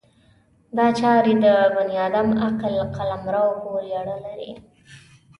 [0.77, 1.45] دا چارې د
[1.75, 4.51] بني ادم عقل قلمرو پورې اړه لري.